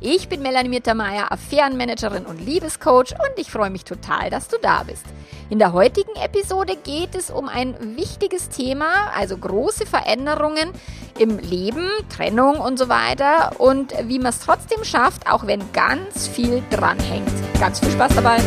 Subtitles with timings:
[0.00, 4.82] Ich bin Melanie Mittermeier, Affärenmanagerin und Liebescoach und ich freue mich total, dass du da
[4.82, 5.06] bist.
[5.50, 10.70] In der heutigen Episode geht es um ein wichtiges Thema, also große Veränderungen
[11.18, 16.28] im Leben, Trennung und so weiter und wie man es trotzdem schafft, auch wenn ganz
[16.28, 17.32] viel dranhängt.
[17.60, 18.38] Ganz viel Spaß dabei!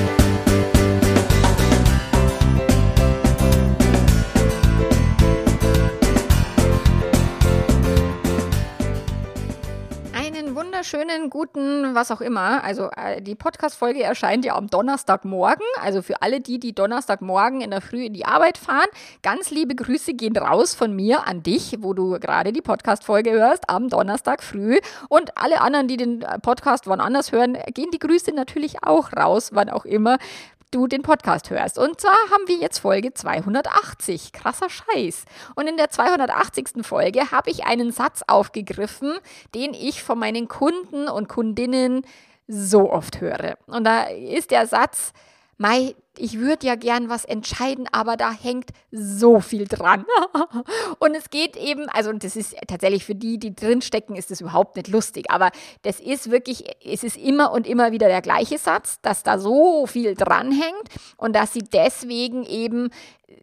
[10.94, 12.64] Wunderschönen, guten, was auch immer.
[12.64, 15.66] Also äh, die Podcast-Folge erscheint ja am Donnerstagmorgen.
[15.82, 18.88] Also für alle die, die Donnerstagmorgen in der Früh in die Arbeit fahren,
[19.22, 23.70] ganz liebe Grüße gehen raus von mir an dich, wo du gerade die Podcast-Folge hörst,
[23.70, 24.78] am Donnerstag früh.
[25.10, 29.12] Und alle anderen, die den äh, Podcast wann anders hören, gehen die Grüße natürlich auch
[29.12, 30.18] raus, wann auch immer
[30.72, 31.78] du den Podcast hörst.
[31.78, 34.34] Und zwar haben wir jetzt Folge 280.
[34.34, 35.26] Krasser Scheiß.
[35.56, 36.86] Und in der 280.
[36.86, 39.18] Folge habe ich einen Satz aufgegriffen,
[39.56, 42.06] den ich von meinen Kunden und Kundinnen
[42.48, 43.58] so oft höre.
[43.68, 45.14] Und da ist der Satz,
[45.58, 50.06] Mai, ich würde ja gern was entscheiden, aber da hängt so viel dran.
[51.00, 54.42] und es geht eben, also und das ist tatsächlich für die, die drinstecken, ist das
[54.42, 55.52] überhaupt nicht lustig, aber
[55.82, 59.86] das ist wirklich, es ist immer und immer wieder der gleiche Satz, dass da so
[59.86, 62.90] viel dranhängt und dass sie deswegen eben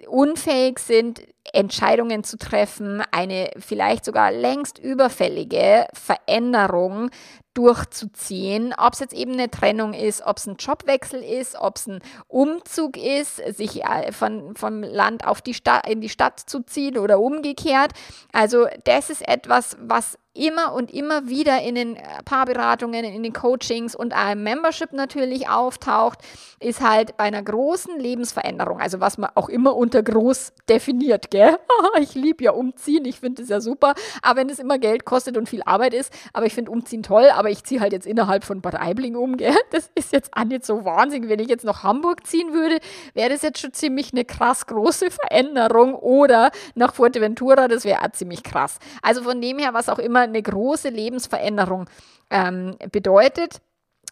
[0.09, 7.11] unfähig sind, Entscheidungen zu treffen, eine vielleicht sogar längst überfällige Veränderung
[7.55, 11.87] durchzuziehen, ob es jetzt eben eine Trennung ist, ob es ein Jobwechsel ist, ob es
[11.87, 12.64] ein Umzug
[12.97, 17.21] ist, sich äh, von, vom Land auf die Stadt, in die Stadt zu ziehen oder
[17.21, 17.93] umgekehrt.
[18.33, 23.33] Also das ist etwas, was immer und immer wieder in den äh, Paarberatungen, in den
[23.33, 26.19] Coachings und einem Membership natürlich auftaucht,
[26.59, 31.57] ist halt bei einer großen Lebensveränderung, also was man auch immer unter groß definiert, gell?
[32.01, 35.37] ich liebe ja umziehen, ich finde es ja super, aber wenn es immer Geld kostet
[35.37, 38.45] und viel Arbeit ist, aber ich finde umziehen toll, aber ich ziehe halt jetzt innerhalb
[38.45, 39.55] von Bad Aibling um, gell?
[39.71, 41.29] Das ist jetzt auch nicht so wahnsinnig.
[41.29, 42.79] Wenn ich jetzt nach Hamburg ziehen würde,
[43.13, 48.13] wäre das jetzt schon ziemlich eine krass große Veränderung oder nach Fuerteventura, das wäre auch
[48.13, 48.79] ziemlich krass.
[49.03, 51.87] Also von dem her, was auch immer eine große Lebensveränderung
[52.31, 53.61] ähm, bedeutet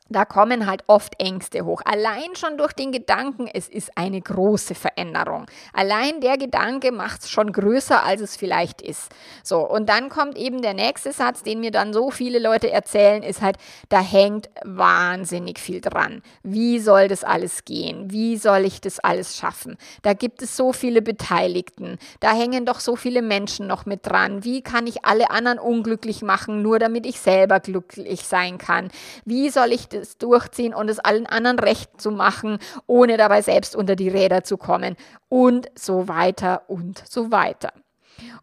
[0.08, 1.80] da kommen halt oft Ängste hoch.
[1.84, 5.46] Allein schon durch den Gedanken, es ist eine große Veränderung.
[5.72, 9.10] Allein der Gedanke macht es schon größer, als es vielleicht ist.
[9.42, 13.22] So, und dann kommt eben der nächste Satz, den mir dann so viele Leute erzählen,
[13.22, 13.56] ist halt,
[13.88, 16.22] da hängt wahnsinnig viel dran.
[16.42, 18.10] Wie soll das alles gehen?
[18.10, 19.76] Wie soll ich das alles schaffen?
[20.02, 21.98] Da gibt es so viele Beteiligten.
[22.20, 24.44] Da hängen doch so viele Menschen noch mit dran.
[24.44, 28.90] Wie kann ich alle anderen unglücklich machen, nur damit ich selber glücklich sein kann?
[29.24, 33.76] Wie soll ich das durchziehen und es allen anderen recht zu machen, ohne dabei selbst
[33.76, 34.96] unter die Räder zu kommen
[35.28, 37.72] und so weiter und so weiter.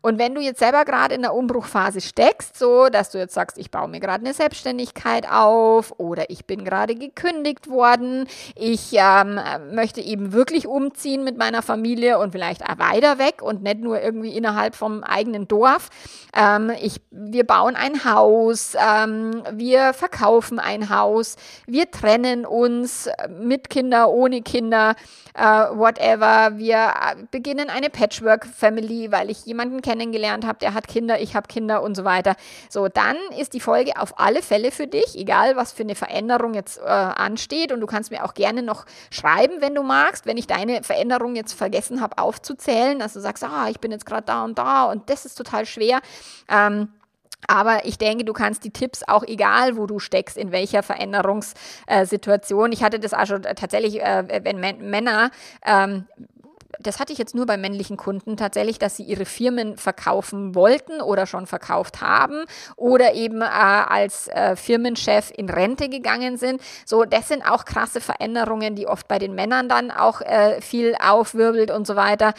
[0.01, 3.57] Und wenn du jetzt selber gerade in der Umbruchphase steckst, so dass du jetzt sagst,
[3.57, 9.40] ich baue mir gerade eine Selbstständigkeit auf oder ich bin gerade gekündigt worden, ich ähm,
[9.72, 14.35] möchte eben wirklich umziehen mit meiner Familie und vielleicht weiter weg und nicht nur irgendwie
[14.35, 15.90] innerhalb vom eigenen Dorf.
[16.35, 21.35] Ähm, ich, wir bauen ein Haus, ähm, wir verkaufen ein Haus,
[21.66, 24.96] wir trennen uns mit Kinder, ohne Kinder,
[25.34, 26.57] äh, whatever.
[26.57, 31.35] Wir äh, beginnen eine Patchwork-Family, weil ich jemanden jemanden kennengelernt habe, der hat Kinder, ich
[31.35, 32.35] habe Kinder und so weiter.
[32.69, 36.53] So, dann ist die Folge auf alle Fälle für dich, egal was für eine Veränderung
[36.53, 37.72] jetzt äh, ansteht.
[37.72, 41.35] Und du kannst mir auch gerne noch schreiben, wenn du magst, wenn ich deine Veränderung
[41.35, 44.85] jetzt vergessen habe aufzuzählen, dass du sagst, ah, ich bin jetzt gerade da und da
[44.85, 46.00] und das ist total schwer.
[46.50, 46.90] Ähm,
[47.47, 52.74] aber ich denke, du kannst die Tipps auch egal, wo du steckst, in welcher Veränderungssituation.
[52.74, 55.31] Ich hatte das auch schon tatsächlich, äh, wenn Männer
[55.66, 56.06] ähm,
[56.79, 61.02] das hatte ich jetzt nur bei männlichen Kunden tatsächlich, dass sie ihre Firmen verkaufen wollten
[61.02, 62.46] oder schon verkauft haben
[62.76, 66.61] oder eben äh, als äh, Firmenchef in Rente gegangen sind.
[66.85, 70.96] So, das sind auch krasse Veränderungen, die oft bei den Männern dann auch äh, viel
[70.99, 72.34] aufwirbelt und so weiter.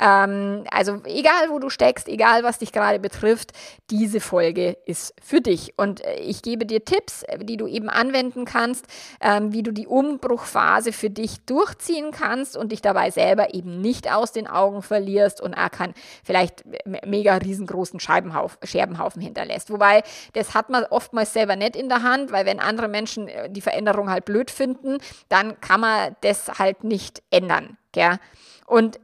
[0.00, 3.52] Ähm, also egal, wo du steckst, egal, was dich gerade betrifft,
[3.90, 5.74] diese Folge ist für dich.
[5.76, 8.86] Und äh, ich gebe dir Tipps, äh, die du eben anwenden kannst,
[9.20, 14.12] ähm, wie du die Umbruchphase für dich durchziehen kannst und dich dabei selber eben nicht
[14.12, 15.94] aus den Augen verlierst und er kann
[16.24, 16.64] vielleicht
[17.06, 19.70] mega riesengroßen Scherbenhaufen hinterlässt.
[19.70, 20.02] Wobei,
[20.34, 23.62] das hat man oftmals selber nicht in der Hand, weil wenn andere Menschen äh, die
[23.62, 27.78] Veränderung halt blöd finden, dann kann man das halt nicht ändern.
[27.92, 28.18] Gell?
[28.66, 28.98] Und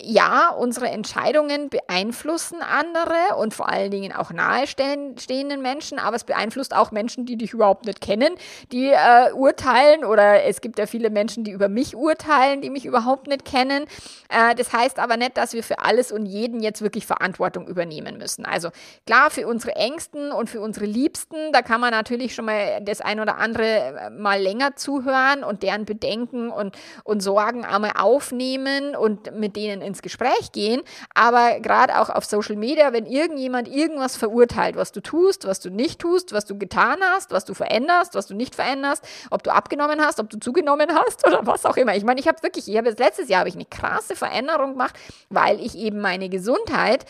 [0.00, 6.74] ja, unsere Entscheidungen beeinflussen andere und vor allen Dingen auch nahestehenden Menschen, aber es beeinflusst
[6.74, 8.34] auch Menschen, die dich überhaupt nicht kennen,
[8.72, 12.86] die äh, urteilen oder es gibt ja viele Menschen, die über mich urteilen, die mich
[12.86, 13.84] überhaupt nicht kennen.
[14.28, 18.16] Äh, das heißt aber nicht, dass wir für alles und jeden jetzt wirklich Verantwortung übernehmen
[18.16, 18.44] müssen.
[18.46, 18.70] Also
[19.06, 23.02] klar, für unsere Ängsten und für unsere Liebsten, da kann man natürlich schon mal das
[23.02, 28.96] ein oder andere äh, mal länger zuhören und deren Bedenken und, und Sorgen einmal aufnehmen
[28.96, 30.80] und mit denen in ins Gespräch gehen,
[31.14, 35.68] aber gerade auch auf Social Media, wenn irgendjemand irgendwas verurteilt, was du tust, was du
[35.68, 39.52] nicht tust, was du getan hast, was du veränderst, was du nicht veränderst, ob du
[39.52, 41.94] abgenommen hast, ob du zugenommen hast oder was auch immer.
[41.94, 44.72] Ich meine, ich habe wirklich, ich habe jetzt letztes Jahr habe ich eine krasse Veränderung
[44.72, 44.98] gemacht,
[45.28, 47.04] weil ich eben meine Gesundheit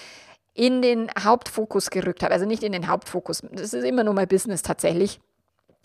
[0.54, 2.34] in den Hauptfokus gerückt habe.
[2.34, 3.42] Also nicht in den Hauptfokus.
[3.52, 5.20] Das ist immer nur mein Business tatsächlich.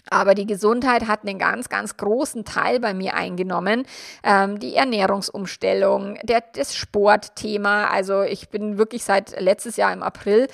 [0.10, 3.86] Aber die Gesundheit hat einen ganz, ganz großen Teil bei mir eingenommen.
[4.24, 7.88] Ähm, die Ernährungsumstellung, der, das Sportthema.
[7.88, 10.48] Also ich bin wirklich seit letztes Jahr im April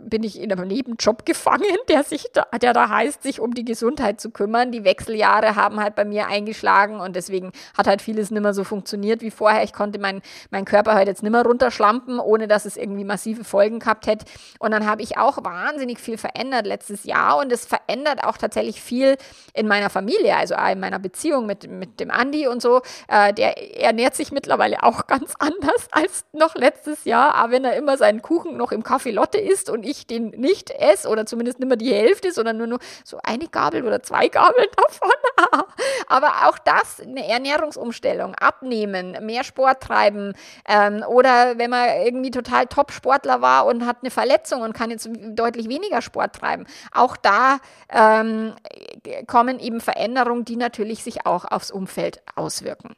[0.00, 3.64] bin ich in einem Nebenjob gefangen, der sich da, der da heißt, sich um die
[3.64, 4.72] Gesundheit zu kümmern.
[4.72, 8.64] Die Wechseljahre haben halt bei mir eingeschlagen und deswegen hat halt vieles nicht mehr so
[8.64, 9.62] funktioniert wie vorher.
[9.62, 13.44] Ich konnte meinen mein Körper halt jetzt nicht mehr runterschlampen, ohne dass es irgendwie massive
[13.44, 14.26] Folgen gehabt hätte.
[14.58, 18.80] Und dann habe ich auch wahnsinnig viel verändert letztes Jahr und es verändert auch tatsächlich
[18.80, 19.16] viel
[19.54, 22.82] in meiner Familie, also in meiner Beziehung mit, mit dem Andi und so.
[23.08, 27.76] Äh, der ernährt sich mittlerweile auch ganz anders als noch letztes Jahr, aber wenn er
[27.76, 31.58] immer seinen Kuchen noch im Kaffee Lotte isst und ich den nicht esse oder zumindest
[31.58, 35.10] nicht mehr die Hälfte, sondern nur, nur so eine Gabel oder zwei Gabeln davon.
[36.08, 40.34] aber auch das, eine Ernährungsumstellung, abnehmen, mehr Sport treiben
[40.66, 45.08] ähm, oder wenn man irgendwie total Top-Sportler war und hat eine Verletzung und kann jetzt
[45.30, 46.66] deutlich weniger Sport treiben.
[46.92, 47.58] Auch da
[47.88, 52.94] ähm, ähm, kommen eben Veränderungen, die natürlich sich auch aufs Umfeld auswirken.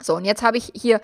[0.00, 1.00] So, und jetzt habe ich hier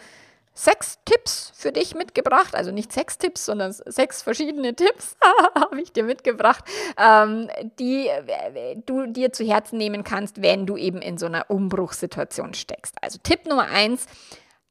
[0.58, 2.55] sechs Tipps für dich mitgebracht.
[2.56, 5.16] Also nicht sechs Tipps, sondern sechs verschiedene Tipps
[5.55, 6.64] habe ich dir mitgebracht,
[6.99, 11.49] ähm, die äh, du dir zu Herzen nehmen kannst, wenn du eben in so einer
[11.49, 12.96] Umbruchssituation steckst.
[13.00, 14.06] Also Tipp Nummer eins,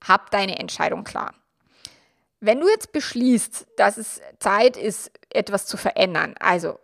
[0.05, 1.33] hab deine Entscheidung klar.
[2.41, 6.79] Wenn du jetzt beschließt, dass es Zeit ist, etwas zu verändern, also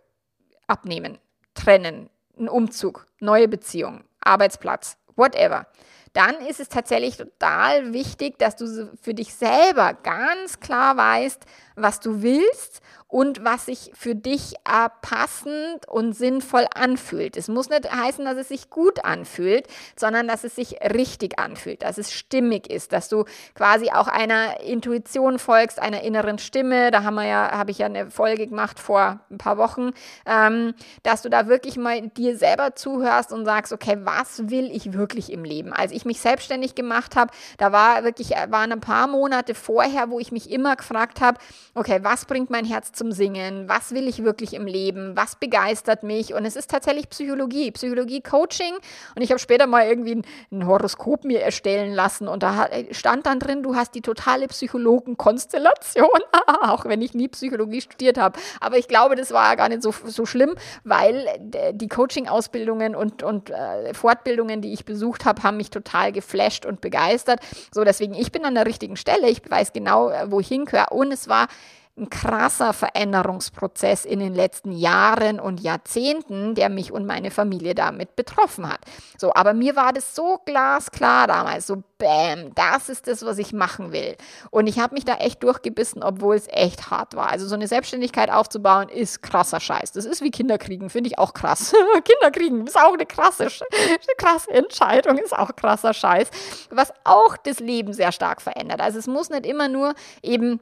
[0.66, 1.18] abnehmen,
[1.54, 5.66] trennen, ein Umzug, neue Beziehung, Arbeitsplatz, whatever,
[6.14, 11.44] dann ist es tatsächlich total wichtig, dass du für dich selber ganz klar weißt,
[11.76, 12.82] was du willst
[13.14, 17.36] und was sich für dich äh, passend und sinnvoll anfühlt.
[17.36, 21.82] Es muss nicht heißen, dass es sich gut anfühlt, sondern dass es sich richtig anfühlt,
[21.82, 23.24] dass es stimmig ist, dass du
[23.54, 26.90] quasi auch einer Intuition folgst, einer inneren Stimme.
[26.90, 29.92] Da haben wir ja, habe ich ja eine Folge gemacht vor ein paar Wochen,
[30.26, 30.74] ähm,
[31.04, 35.30] dass du da wirklich mal dir selber zuhörst und sagst, okay, was will ich wirklich
[35.30, 35.72] im Leben?
[35.72, 40.18] Als ich mich selbstständig gemacht habe, da war wirklich, waren ein paar Monate vorher, wo
[40.18, 41.38] ich mich immer gefragt habe,
[41.74, 43.68] okay, was bringt mein Herz zum Singen?
[43.68, 45.16] Was will ich wirklich im Leben?
[45.16, 46.34] Was begeistert mich?
[46.34, 48.74] Und es ist tatsächlich Psychologie, Psychologie-Coaching.
[49.16, 50.22] Und ich habe später mal irgendwie
[50.52, 56.08] ein, Horoskop mir erstellen lassen und da stand dann drin, du hast die totale Psychologenkonstellation,
[56.62, 58.38] auch wenn ich nie Psychologie studiert habe.
[58.60, 61.26] Aber ich glaube, das war gar nicht so, so schlimm, weil
[61.72, 66.80] die Coaching-Ausbildungen und, und äh, Fortbildungen, die ich besucht habe, haben mich total geflasht und
[66.80, 67.40] begeistert.
[67.72, 69.28] So, deswegen, ich bin an der richtigen Stelle.
[69.28, 70.86] Ich weiß genau, äh, wo ich hingehöre.
[70.90, 71.48] Und es war
[71.96, 78.16] ein krasser Veränderungsprozess in den letzten Jahren und Jahrzehnten, der mich und meine Familie damit
[78.16, 78.80] betroffen hat.
[79.16, 83.52] So, aber mir war das so glasklar damals, so bam, das ist das, was ich
[83.52, 84.16] machen will.
[84.50, 87.28] Und ich habe mich da echt durchgebissen, obwohl es echt hart war.
[87.28, 89.92] Also so eine Selbstständigkeit aufzubauen ist krasser Scheiß.
[89.92, 91.72] Das ist wie Kinderkriegen, finde ich auch krass.
[92.04, 96.28] Kinderkriegen ist auch eine krasse, eine krasse Entscheidung, ist auch krasser Scheiß,
[96.70, 98.80] was auch das Leben sehr stark verändert.
[98.80, 100.58] Also es muss nicht immer nur eben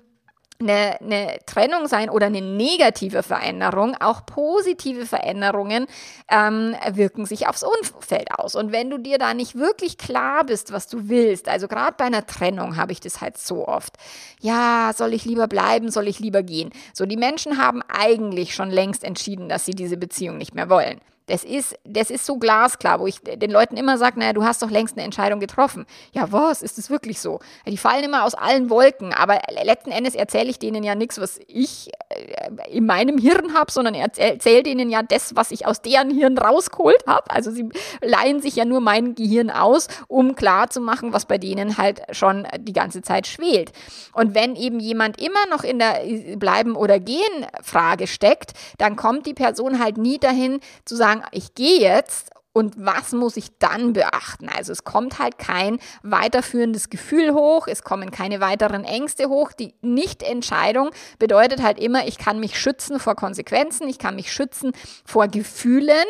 [0.62, 5.86] eine, eine, Trennung sein oder eine negative Veränderung, auch positive Veränderungen
[6.30, 8.54] ähm, wirken sich aufs Umfeld aus.
[8.54, 12.04] Und wenn du dir da nicht wirklich klar bist, was du willst, also gerade bei
[12.04, 13.96] einer Trennung habe ich das halt so oft.
[14.40, 16.70] Ja, soll ich lieber bleiben, soll ich lieber gehen?
[16.94, 21.00] So, die Menschen haben eigentlich schon längst entschieden, dass sie diese Beziehung nicht mehr wollen.
[21.26, 24.62] Das ist, das ist so glasklar, wo ich den Leuten immer sage, naja, du hast
[24.62, 25.86] doch längst eine Entscheidung getroffen.
[26.12, 26.62] Ja, was?
[26.62, 27.40] Ist das wirklich so?
[27.66, 31.40] Die fallen immer aus allen Wolken, aber letzten Endes erzähle ich denen ja nichts, was
[31.46, 36.10] ich äh, in meinem Hirn habe, sondern erzähle denen ja das, was ich aus deren
[36.10, 37.30] Hirn rausgeholt habe.
[37.30, 37.68] Also sie
[38.00, 42.02] leihen sich ja nur mein Gehirn aus, um klar zu machen, was bei denen halt
[42.10, 43.72] schon die ganze Zeit schwelt.
[44.12, 46.00] Und wenn eben jemand immer noch in der
[46.36, 51.24] Bleiben oder Gehen Frage steckt, dann kommt die Person halt nie dahin zu sagen, sagen,
[51.32, 54.50] ich gehe jetzt Und was muss ich dann beachten?
[54.50, 59.52] Also es kommt halt kein weiterführendes Gefühl hoch, es kommen keine weiteren Ängste hoch.
[59.52, 64.72] Die Nichtentscheidung bedeutet halt immer, ich kann mich schützen vor Konsequenzen, ich kann mich schützen
[65.06, 66.04] vor Gefühlen,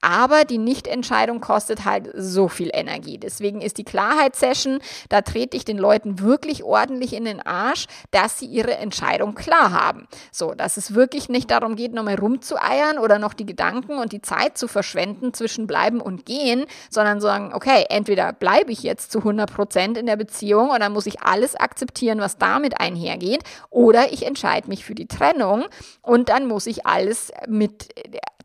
[0.00, 3.18] aber die Nichtentscheidung kostet halt so viel Energie.
[3.18, 8.38] Deswegen ist die Klarheitssession, da trete ich den Leuten wirklich ordentlich in den Arsch, dass
[8.38, 10.08] sie ihre Entscheidung klar haben.
[10.32, 14.22] So, dass es wirklich nicht darum geht, nochmal rumzueiern oder noch die Gedanken und die
[14.22, 19.18] Zeit zu verschwenden zwischen bleiben und gehen, sondern sagen, okay, entweder bleibe ich jetzt zu
[19.18, 24.12] 100 Prozent in der Beziehung und dann muss ich alles akzeptieren, was damit einhergeht, oder
[24.12, 25.66] ich entscheide mich für die Trennung
[26.02, 27.88] und dann muss ich alles mit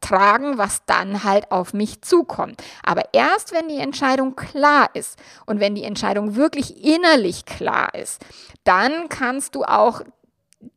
[0.06, 2.62] tragen, was dann halt auf mich zukommt.
[2.84, 8.24] Aber erst wenn die Entscheidung klar ist und wenn die Entscheidung wirklich innerlich klar ist,
[8.64, 10.02] dann kannst du auch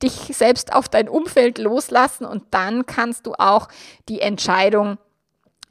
[0.02, 3.68] dich selbst auf dein Umfeld loslassen und dann kannst du auch
[4.08, 4.98] die Entscheidung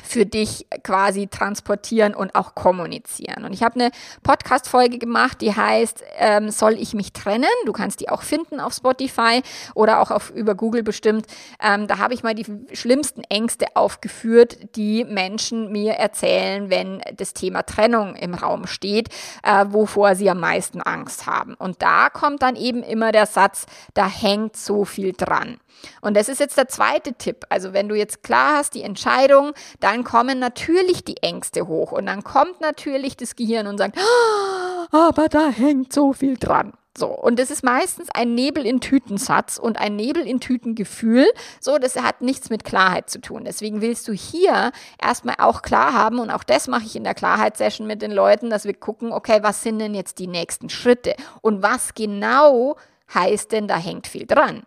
[0.03, 3.43] für dich quasi transportieren und auch kommunizieren.
[3.43, 3.91] Und ich habe eine
[4.23, 7.45] Podcast-Folge gemacht, die heißt ähm, Soll ich mich trennen?
[7.65, 9.41] Du kannst die auch finden auf Spotify
[9.73, 11.25] oder auch auf, über Google bestimmt.
[11.61, 17.33] Ähm, da habe ich mal die schlimmsten Ängste aufgeführt, die Menschen mir erzählen, wenn das
[17.33, 19.09] Thema Trennung im Raum steht,
[19.43, 21.55] äh, wovor sie am meisten Angst haben.
[21.55, 25.57] Und da kommt dann eben immer der Satz, da hängt so viel dran.
[26.01, 27.45] Und das ist jetzt der zweite Tipp.
[27.49, 29.53] Also wenn du jetzt klar hast, die Entscheidung,
[29.87, 34.87] dann kommen natürlich die Ängste hoch und dann kommt natürlich das Gehirn und sagt, ah,
[34.91, 36.73] aber da hängt so viel dran.
[36.97, 41.25] So, und das ist meistens ein Nebel in Tütensatz und ein Nebel in Tütengefühl.
[41.61, 43.45] So, das hat nichts mit Klarheit zu tun.
[43.45, 47.13] Deswegen willst du hier erstmal auch klar haben und auch das mache ich in der
[47.13, 51.15] Klarheitssession mit den Leuten, dass wir gucken, okay, was sind denn jetzt die nächsten Schritte
[51.41, 52.75] und was genau
[53.13, 54.63] heißt denn, da hängt viel dran.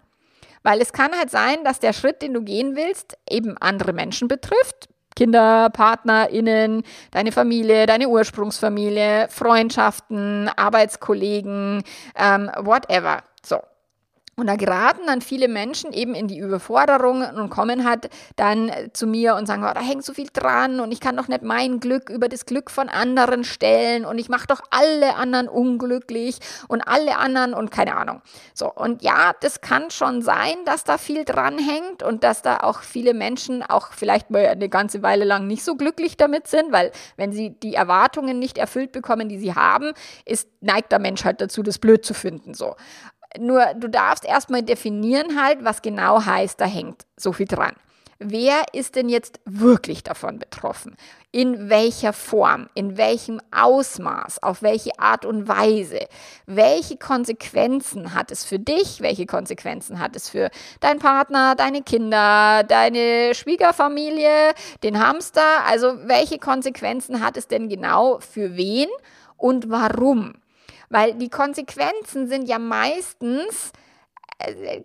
[0.63, 4.27] Weil es kann halt sein, dass der Schritt, den du gehen willst, eben andere Menschen
[4.27, 4.89] betrifft.
[5.17, 11.83] Kinder, PartnerInnen, deine Familie, deine Ursprungsfamilie, Freundschaften, Arbeitskollegen,
[12.17, 13.23] ähm, whatever.
[13.45, 13.61] So.
[14.41, 19.07] Und da geraten dann viele Menschen eben in die Überforderung und kommen halt dann zu
[19.07, 21.79] mir und sagen, oh, da hängt so viel dran und ich kann doch nicht mein
[21.79, 26.81] Glück über das Glück von anderen stellen und ich mache doch alle anderen unglücklich und
[26.81, 28.23] alle anderen und keine Ahnung.
[28.55, 32.61] So, und ja, das kann schon sein, dass da viel dran hängt und dass da
[32.61, 36.73] auch viele Menschen auch vielleicht mal eine ganze Weile lang nicht so glücklich damit sind,
[36.73, 39.93] weil wenn sie die Erwartungen nicht erfüllt bekommen, die sie haben,
[40.25, 42.55] ist, neigt der Mensch halt dazu, das blöd zu finden.
[42.55, 42.75] So.
[43.39, 47.75] Nur du darfst erstmal definieren halt, was genau heißt, da hängt so viel dran.
[48.23, 50.95] Wer ist denn jetzt wirklich davon betroffen?
[51.33, 52.69] In welcher Form?
[52.75, 54.43] In welchem Ausmaß?
[54.43, 56.01] Auf welche Art und Weise?
[56.45, 59.01] Welche Konsequenzen hat es für dich?
[59.01, 65.65] Welche Konsequenzen hat es für deinen Partner, deine Kinder, deine Schwiegerfamilie, den Hamster?
[65.67, 68.89] Also welche Konsequenzen hat es denn genau für wen
[69.39, 70.35] und warum?
[70.91, 73.73] Weil die Konsequenzen sind ja meistens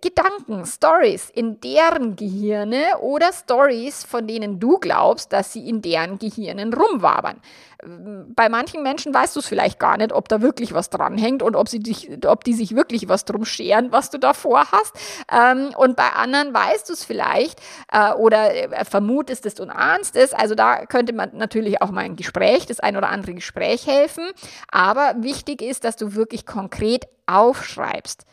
[0.02, 6.20] Gedanken, Stories in deren Gehirne oder Stories, von denen du glaubst, dass sie in deren
[6.20, 7.42] Gehirnen rumwabern
[7.88, 11.56] bei manchen Menschen weißt du es vielleicht gar nicht, ob da wirklich was dranhängt und
[11.56, 14.96] ob, sie dich, ob die sich wirklich was drum scheren, was du davor hast.
[15.32, 17.60] Ähm, und bei anderen weißt du es vielleicht
[17.92, 20.34] äh, oder äh, vermutest es und ahnst es.
[20.34, 24.26] Also da könnte man natürlich auch mal ein Gespräch, das ein oder andere Gespräch helfen.
[24.72, 28.26] Aber wichtig ist, dass du wirklich konkret aufschreibst.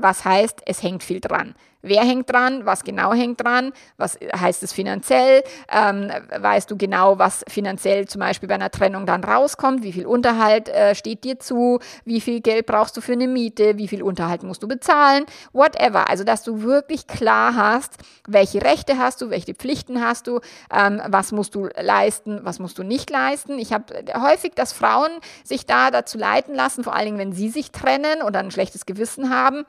[0.00, 1.54] Was heißt, es hängt viel dran.
[1.82, 2.66] Wer hängt dran?
[2.66, 3.72] Was genau hängt dran?
[3.96, 5.42] Was heißt es finanziell?
[5.70, 9.82] Ähm, weißt du genau, was finanziell zum Beispiel bei einer Trennung dann rauskommt?
[9.82, 11.78] Wie viel Unterhalt äh, steht dir zu?
[12.04, 13.78] Wie viel Geld brauchst du für eine Miete?
[13.78, 15.24] Wie viel Unterhalt musst du bezahlen?
[15.52, 16.10] Whatever.
[16.10, 17.94] Also, dass du wirklich klar hast,
[18.28, 20.40] welche Rechte hast du, welche Pflichten hast du,
[20.70, 23.58] ähm, was musst du leisten, was musst du nicht leisten.
[23.58, 25.10] Ich habe häufig, dass Frauen
[25.44, 28.84] sich da dazu leiten lassen, vor allen Dingen, wenn sie sich trennen oder ein schlechtes
[28.84, 29.64] Gewissen haben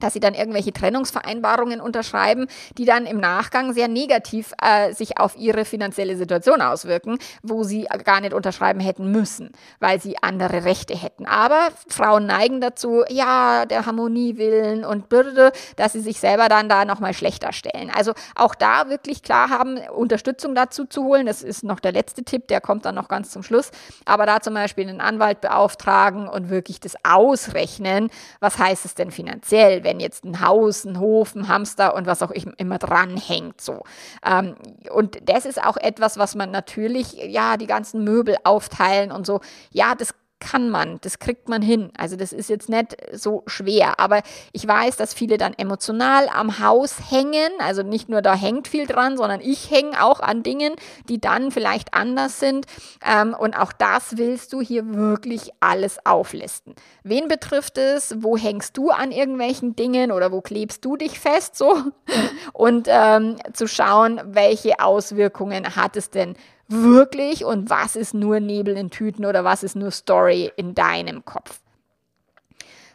[0.00, 5.36] dass sie dann irgendwelche Trennungsvereinbarungen unterschreiben, die dann im Nachgang sehr negativ äh, sich auf
[5.36, 10.96] ihre finanzielle Situation auswirken, wo sie gar nicht unterschreiben hätten müssen, weil sie andere Rechte
[10.96, 11.26] hätten.
[11.26, 16.68] Aber Frauen neigen dazu, ja, der Harmonie willen und bürde, dass sie sich selber dann
[16.68, 17.90] da nochmal schlechter stellen.
[17.94, 21.26] Also auch da wirklich klar haben, Unterstützung dazu zu holen.
[21.26, 23.70] Das ist noch der letzte Tipp, der kommt dann noch ganz zum Schluss.
[24.04, 29.10] Aber da zum Beispiel einen Anwalt beauftragen und wirklich das ausrechnen, was heißt es denn
[29.10, 33.60] finanziell, wenn jetzt ein Haus, ein Hof, ein Hamster und was auch immer dranhängt.
[33.60, 33.82] So.
[34.24, 34.54] Ähm,
[34.92, 39.40] und das ist auch etwas, was man natürlich, ja, die ganzen Möbel aufteilen und so,
[39.72, 41.92] ja, das kann man, das kriegt man hin.
[41.96, 44.00] Also das ist jetzt nicht so schwer.
[44.00, 47.50] Aber ich weiß, dass viele dann emotional am Haus hängen.
[47.58, 50.74] Also nicht nur da hängt viel dran, sondern ich hänge auch an Dingen,
[51.08, 52.66] die dann vielleicht anders sind.
[53.06, 56.74] Ähm, und auch das willst du hier wirklich alles auflisten.
[57.04, 58.14] Wen betrifft es?
[58.18, 61.56] Wo hängst du an irgendwelchen Dingen oder wo klebst du dich fest?
[61.56, 61.76] So
[62.52, 66.34] und ähm, zu schauen, welche Auswirkungen hat es denn
[66.70, 71.24] wirklich und was ist nur Nebel in Tüten oder was ist nur Story in deinem
[71.24, 71.60] Kopf.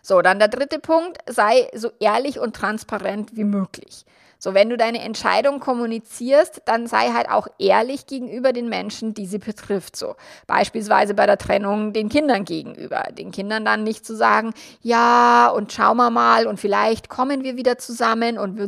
[0.01, 4.05] So, dann der dritte Punkt, sei so ehrlich und transparent wie möglich.
[4.45, 9.25] So, wenn du deine Entscheidung kommunizierst, dann sei halt auch ehrlich gegenüber den Menschen, die
[9.25, 9.95] sie betrifft.
[9.95, 10.13] So,
[10.45, 13.05] beispielsweise bei der Trennung den Kindern gegenüber.
[13.17, 17.57] Den Kindern dann nicht zu sagen, ja, und schauen wir mal und vielleicht kommen wir
[17.57, 18.59] wieder zusammen und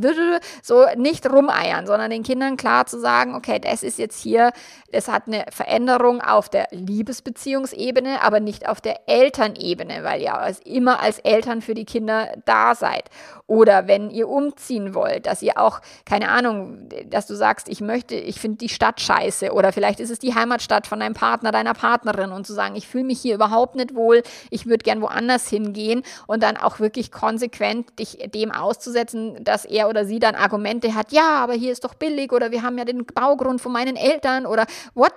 [0.64, 4.54] so nicht rumeiern, sondern den Kindern klar zu sagen, okay, das ist jetzt hier,
[4.92, 10.34] es hat eine Veränderung auf der Liebesbeziehungsebene, aber nicht auf der Elternebene, weil ihr
[10.66, 13.12] immer als Eltern für die Kinder da seid.
[13.46, 15.67] Oder wenn ihr umziehen wollt, dass ihr auch,
[16.06, 19.52] keine Ahnung, dass du sagst, ich möchte, ich finde die Stadt scheiße.
[19.52, 22.32] Oder vielleicht ist es die Heimatstadt von deinem Partner, deiner Partnerin.
[22.32, 26.04] Und zu sagen, ich fühle mich hier überhaupt nicht wohl, ich würde gern woanders hingehen.
[26.26, 31.12] Und dann auch wirklich konsequent dich dem auszusetzen, dass er oder sie dann Argumente hat,
[31.12, 34.46] ja, aber hier ist doch billig oder wir haben ja den Baugrund von meinen Eltern
[34.46, 35.14] oder what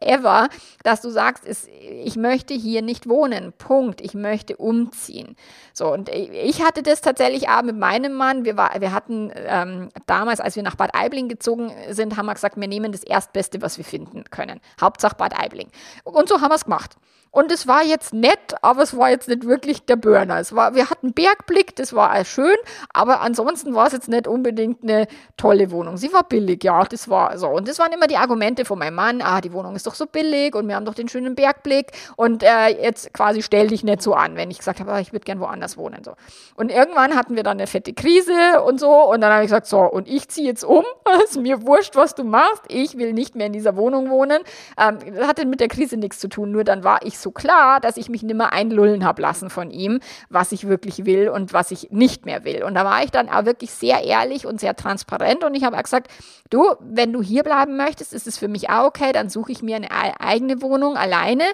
[0.00, 0.48] ever,
[0.82, 3.52] dass du sagst, ist, ich möchte hier nicht wohnen.
[3.52, 4.00] Punkt.
[4.00, 5.36] Ich möchte umziehen.
[5.72, 8.44] So, und ich hatte das tatsächlich auch mit meinem Mann.
[8.44, 12.34] Wir, war, wir hatten ähm, damals, als wir nach Bad Aibling gezogen sind, haben wir
[12.34, 14.60] gesagt, wir nehmen das Erstbeste, was wir finden können.
[14.80, 15.68] Hauptsache Bad Aibling.
[16.04, 16.96] Und so haben wir es gemacht.
[17.32, 20.40] Und es war jetzt nett, aber es war jetzt nicht wirklich der Burner.
[20.40, 22.56] Es war, wir hatten Bergblick, das war schön,
[22.92, 25.06] aber ansonsten war es jetzt nicht unbedingt eine
[25.36, 25.96] tolle Wohnung.
[25.96, 27.48] Sie war billig, ja, das war so.
[27.48, 30.06] Und das waren immer die Argumente von meinem Mann, ah, die Wohnung ist doch so
[30.06, 34.02] billig und wir haben doch den schönen Bergblick und äh, jetzt quasi stell dich nicht
[34.02, 36.02] so an, wenn ich gesagt habe, ah, ich würde gern woanders wohnen.
[36.02, 36.14] So.
[36.56, 39.66] Und irgendwann hatten wir dann eine fette Krise und so und dann habe ich gesagt,
[39.66, 40.84] so, und ich ziehe jetzt um,
[41.24, 44.40] ist mir wurscht, was du machst, ich will nicht mehr in dieser Wohnung wohnen.
[44.76, 47.80] Ähm, das hatte mit der Krise nichts zu tun, nur dann war ich so klar,
[47.80, 51.70] dass ich mich nimmer einlullen habe lassen von ihm, was ich wirklich will und was
[51.70, 52.62] ich nicht mehr will.
[52.62, 55.80] Und da war ich dann auch wirklich sehr ehrlich und sehr transparent und ich habe
[55.80, 56.10] gesagt,
[56.50, 59.62] du, wenn du hier bleiben möchtest, ist es für mich auch okay, dann suche ich
[59.62, 61.44] mir eine eigene Wohnung alleine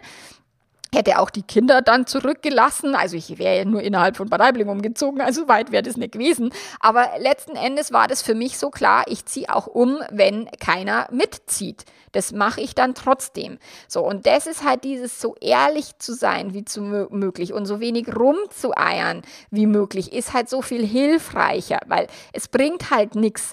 [0.94, 2.94] hätte auch die Kinder dann zurückgelassen.
[2.94, 6.12] Also ich wäre ja nur innerhalb von Bad Aibling umgezogen, also weit wäre das nicht
[6.12, 6.51] gewesen.
[6.81, 11.09] Aber letzten Endes war das für mich so klar, ich ziehe auch um, wenn keiner
[11.11, 11.85] mitzieht.
[12.12, 13.59] Das mache ich dann trotzdem.
[13.88, 17.81] So, und das ist halt dieses so ehrlich zu sein wie zu möglich und so
[17.81, 23.53] wenig rumzueiern wie möglich, ist halt so viel hilfreicher, weil es bringt halt nichts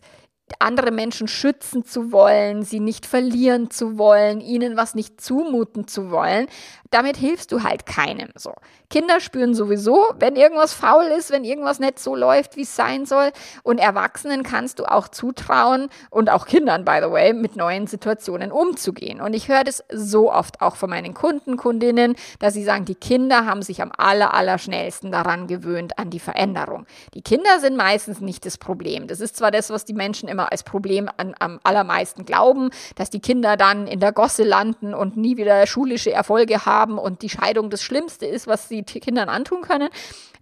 [0.60, 6.12] andere Menschen schützen zu wollen, sie nicht verlieren zu wollen, ihnen was nicht zumuten zu
[6.12, 6.48] wollen,
[6.94, 8.54] damit hilfst du halt keinem so.
[8.90, 13.08] Kinder spüren sowieso, wenn irgendwas faul ist, wenn irgendwas nicht so läuft, wie es sein
[13.08, 13.32] soll.
[13.64, 18.52] Und Erwachsenen kannst du auch zutrauen und auch Kindern, by the way, mit neuen Situationen
[18.52, 19.20] umzugehen.
[19.20, 22.94] Und ich höre das so oft auch von meinen Kunden, Kundinnen, dass sie sagen, die
[22.94, 26.86] Kinder haben sich am aller, aller schnellsten daran gewöhnt, an die Veränderung.
[27.16, 29.08] Die Kinder sind meistens nicht das Problem.
[29.08, 33.10] Das ist zwar das, was die Menschen immer als Problem an, am allermeisten glauben, dass
[33.10, 37.30] die Kinder dann in der Gosse landen und nie wieder schulische Erfolge haben und die
[37.30, 39.90] Scheidung das Schlimmste ist, was sie Kindern antun können.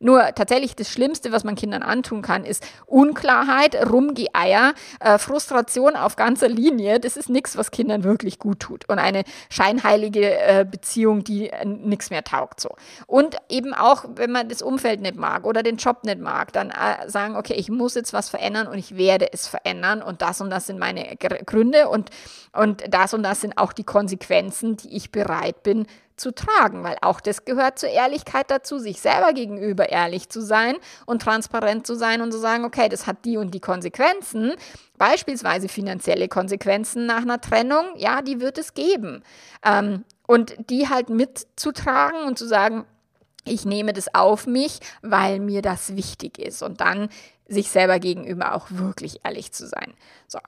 [0.01, 6.15] Nur tatsächlich das Schlimmste, was man Kindern antun kann, ist Unklarheit, Rumgeeier, äh, Frustration auf
[6.15, 6.99] ganzer Linie.
[6.99, 8.89] Das ist nichts, was Kindern wirklich gut tut.
[8.89, 12.59] Und eine scheinheilige äh, Beziehung, die äh, nichts mehr taugt.
[12.59, 12.69] So.
[13.05, 16.71] Und eben auch, wenn man das Umfeld nicht mag oder den Job nicht mag, dann
[16.71, 20.41] äh, sagen, okay, ich muss jetzt was verändern und ich werde es verändern und das
[20.41, 22.09] und das sind meine Gründe und,
[22.53, 25.85] und das und das sind auch die Konsequenzen, die ich bereit bin
[26.21, 30.75] zu tragen, weil auch das gehört zur Ehrlichkeit dazu, sich selber gegenüber ehrlich zu sein
[31.05, 34.53] und transparent zu sein und zu sagen, okay, das hat die und die Konsequenzen,
[34.97, 39.23] beispielsweise finanzielle Konsequenzen nach einer Trennung, ja, die wird es geben.
[39.63, 42.85] Ähm, und die halt mitzutragen und zu sagen,
[43.43, 46.61] ich nehme das auf mich, weil mir das wichtig ist.
[46.61, 47.09] Und dann
[47.47, 49.93] sich selber gegenüber auch wirklich ehrlich zu sein.
[50.27, 50.39] So.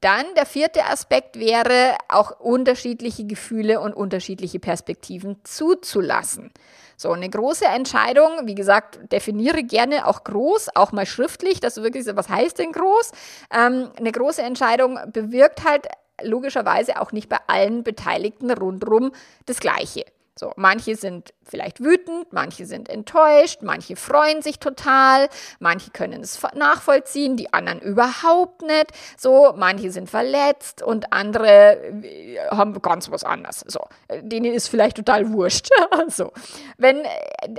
[0.00, 6.52] Dann der vierte Aspekt wäre, auch unterschiedliche Gefühle und unterschiedliche Perspektiven zuzulassen.
[6.96, 11.82] So, eine große Entscheidung, wie gesagt, definiere gerne auch groß, auch mal schriftlich, dass du
[11.82, 13.12] wirklich so, was heißt denn groß?
[13.54, 15.86] Ähm, eine große Entscheidung bewirkt halt
[16.22, 19.12] logischerweise auch nicht bei allen Beteiligten rundherum
[19.46, 20.04] das Gleiche.
[20.40, 26.40] So, manche sind vielleicht wütend, manche sind enttäuscht, manche freuen sich total, manche können es
[26.54, 28.86] nachvollziehen, die anderen überhaupt nicht.
[29.18, 33.64] So, manche sind verletzt und andere äh, haben ganz was anderes.
[33.66, 33.80] So,
[34.22, 35.68] denen ist vielleicht total wurscht.
[36.08, 36.32] so,
[36.78, 37.02] wenn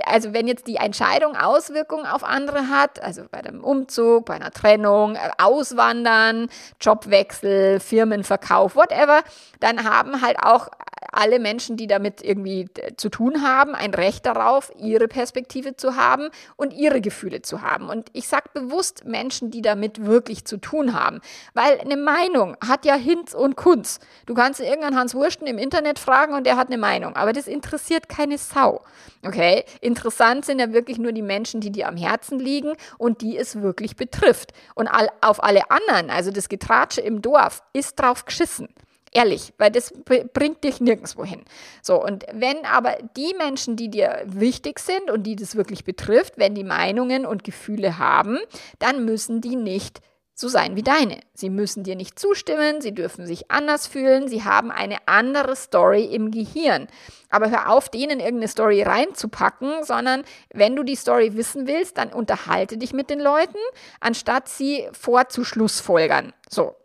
[0.04, 4.50] also wenn jetzt die Entscheidung Auswirkungen auf andere hat, also bei einem Umzug, bei einer
[4.50, 6.48] Trennung, äh, Auswandern,
[6.80, 9.22] Jobwechsel, Firmenverkauf, whatever,
[9.60, 10.68] dann haben halt auch
[11.12, 12.66] alle Menschen, die damit irgendwie
[12.96, 17.88] zu tun haben, ein Recht darauf, ihre Perspektive zu haben und ihre Gefühle zu haben.
[17.88, 21.20] Und ich sage bewusst Menschen, die damit wirklich zu tun haben,
[21.54, 24.00] weil eine Meinung hat ja Hinz und Kunz.
[24.26, 27.46] Du kannst irgendeinen Hans Wursten im Internet fragen und der hat eine Meinung, aber das
[27.46, 28.82] interessiert keine Sau.
[29.24, 29.64] Okay?
[29.80, 33.60] Interessant sind ja wirklich nur die Menschen, die dir am Herzen liegen und die es
[33.62, 34.52] wirklich betrifft.
[34.74, 38.68] Und all, auf alle anderen, also das Getratsche im Dorf, ist drauf geschissen.
[39.14, 39.92] Ehrlich, weil das
[40.32, 41.42] bringt dich nirgendwo hin.
[41.82, 46.38] So, und wenn aber die Menschen, die dir wichtig sind und die das wirklich betrifft,
[46.38, 48.38] wenn die Meinungen und Gefühle haben,
[48.78, 50.00] dann müssen die nicht
[50.34, 51.20] so sein wie deine.
[51.34, 56.04] Sie müssen dir nicht zustimmen, sie dürfen sich anders fühlen, sie haben eine andere Story
[56.04, 56.88] im Gehirn.
[57.28, 62.12] Aber hör auf, denen irgendeine Story reinzupacken, sondern wenn du die Story wissen willst, dann
[62.12, 63.58] unterhalte dich mit den Leuten,
[64.00, 66.32] anstatt sie vorzuschlussfolgern.
[66.48, 66.76] So,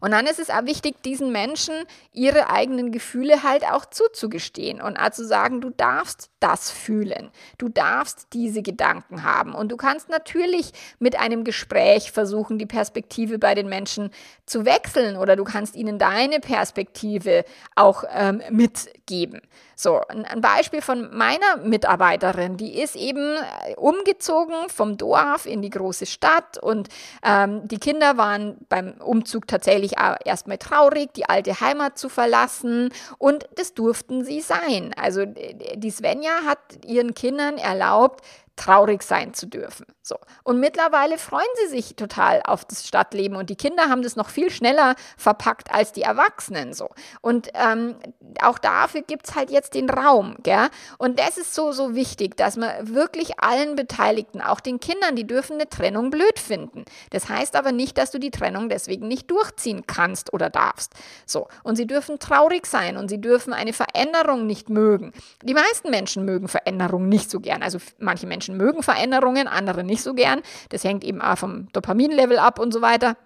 [0.00, 1.74] und dann ist es auch wichtig, diesen Menschen
[2.12, 7.68] ihre eigenen Gefühle halt auch zuzugestehen und auch zu sagen, du darfst das fühlen, du
[7.68, 9.54] darfst diese Gedanken haben.
[9.54, 14.10] Und du kannst natürlich mit einem Gespräch versuchen, die Perspektive bei den Menschen
[14.44, 19.40] zu wechseln oder du kannst ihnen deine Perspektive auch ähm, mitgeben.
[19.78, 25.68] So, ein Beispiel von meiner Mitarbeiterin, die ist eben äh, umgezogen vom Dorf in die
[25.68, 26.88] große Stadt und
[27.22, 29.92] ähm, die Kinder waren beim Umzug tatsächlich
[30.24, 34.94] erstmal traurig, die alte Heimat zu verlassen und das durften sie sein.
[34.96, 38.24] Also die Svenja hat ihren Kindern erlaubt,
[38.56, 39.84] traurig sein zu dürfen.
[40.06, 40.20] So.
[40.44, 44.28] Und mittlerweile freuen sie sich total auf das Stadtleben und die Kinder haben das noch
[44.28, 46.74] viel schneller verpackt als die Erwachsenen.
[46.74, 46.90] So.
[47.22, 47.96] Und ähm,
[48.40, 50.36] auch dafür gibt es halt jetzt den Raum.
[50.44, 50.68] Gell?
[50.98, 55.26] Und das ist so, so wichtig, dass man wirklich allen Beteiligten, auch den Kindern, die
[55.26, 56.84] dürfen eine Trennung blöd finden.
[57.10, 60.92] Das heißt aber nicht, dass du die Trennung deswegen nicht durchziehen kannst oder darfst.
[61.26, 61.48] So.
[61.64, 65.12] Und sie dürfen traurig sein und sie dürfen eine Veränderung nicht mögen.
[65.42, 67.64] Die meisten Menschen mögen Veränderungen nicht so gern.
[67.64, 70.42] Also manche Menschen mögen Veränderungen, andere nicht so gern.
[70.68, 73.16] Das hängt eben auch vom Dopaminlevel ab und so weiter.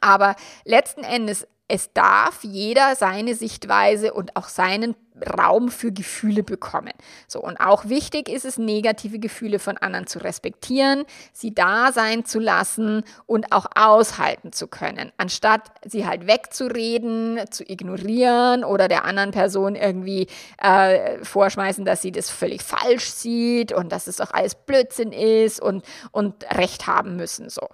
[0.00, 4.96] Aber letzten Endes, es darf jeder seine Sichtweise und auch seinen
[5.38, 6.92] Raum für Gefühle bekommen.
[7.26, 12.24] So, und auch wichtig ist es, negative Gefühle von anderen zu respektieren, sie da sein
[12.24, 19.04] zu lassen und auch aushalten zu können, anstatt sie halt wegzureden, zu ignorieren oder der
[19.04, 20.28] anderen Person irgendwie
[20.62, 25.60] äh, vorschmeißen, dass sie das völlig falsch sieht und dass es doch alles Blödsinn ist
[25.60, 27.50] und, und Recht haben müssen.
[27.50, 27.68] So.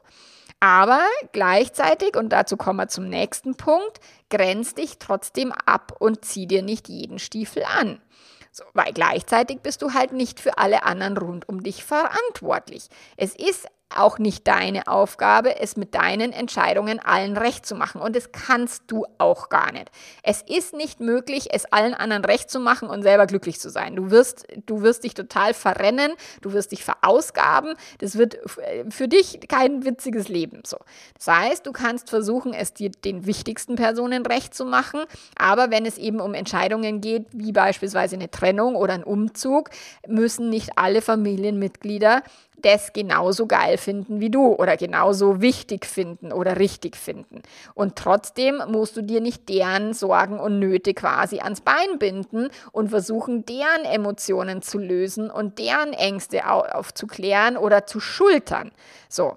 [0.65, 4.01] Aber gleichzeitig, und dazu kommen wir zum nächsten Punkt,
[4.31, 8.01] grenz dich trotzdem ab und zieh dir nicht jeden Stiefel an.
[8.51, 12.89] So, weil gleichzeitig bist du halt nicht für alle anderen rund um dich verantwortlich.
[13.19, 18.01] Es ist auch nicht deine Aufgabe, es mit deinen Entscheidungen allen recht zu machen.
[18.01, 19.91] Und das kannst du auch gar nicht.
[20.23, 23.97] Es ist nicht möglich, es allen anderen recht zu machen und selber glücklich zu sein.
[23.97, 27.75] Du wirst, du wirst dich total verrennen, du wirst dich verausgaben.
[27.99, 28.39] Das wird
[28.91, 30.63] für dich kein witziges Leben.
[30.65, 30.79] So.
[31.17, 35.05] Das heißt, du kannst versuchen, es dir den wichtigsten Personen recht zu machen.
[35.37, 39.71] Aber wenn es eben um Entscheidungen geht, wie beispielsweise eine Trennung oder ein Umzug,
[40.07, 42.23] müssen nicht alle Familienmitglieder
[42.59, 47.43] das genauso geil finden wie du oder genauso wichtig finden oder richtig finden.
[47.75, 52.89] Und trotzdem musst du dir nicht deren Sorgen und Nöte quasi ans Bein binden und
[52.89, 58.71] versuchen, deren Emotionen zu lösen und deren Ängste aufzuklären oder zu schultern.
[59.09, 59.37] So,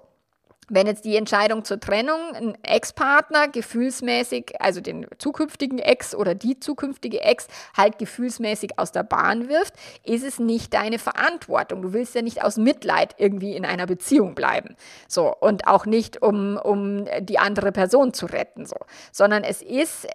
[0.68, 6.60] wenn jetzt die Entscheidung zur Trennung ein Ex-Partner gefühlsmäßig, also den zukünftigen Ex oder die
[6.60, 11.82] zukünftige Ex halt gefühlsmäßig aus der Bahn wirft, ist es nicht deine Verantwortung.
[11.82, 14.76] Du willst ja nicht aus Mitleid irgendwie in einer Beziehung bleiben.
[15.06, 15.34] So.
[15.34, 18.76] Und auch nicht, um, um die andere Person zu retten, so.
[19.12, 20.06] Sondern es ist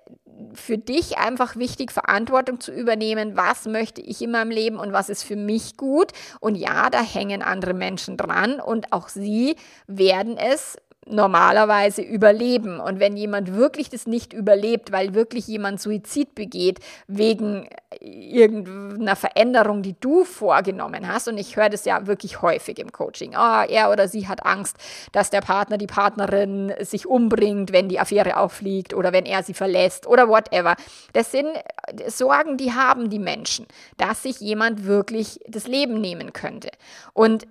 [0.54, 3.36] für dich einfach wichtig, Verantwortung zu übernehmen.
[3.36, 6.12] Was möchte ich in meinem Leben und was ist für mich gut?
[6.40, 9.56] Und ja, da hängen andere Menschen dran und auch sie
[9.88, 12.80] werden es normalerweise überleben.
[12.80, 17.68] Und wenn jemand wirklich das nicht überlebt, weil wirklich jemand Suizid begeht, wegen
[18.00, 23.34] irgendeiner Veränderung, die du vorgenommen hast, und ich höre das ja wirklich häufig im Coaching,
[23.36, 24.78] oh, er oder sie hat Angst,
[25.12, 29.54] dass der Partner, die Partnerin sich umbringt, wenn die Affäre auffliegt oder wenn er sie
[29.54, 30.76] verlässt oder whatever.
[31.14, 31.48] Das sind
[32.08, 36.70] Sorgen, die haben die Menschen, dass sich jemand wirklich das Leben nehmen könnte.
[37.14, 37.46] Und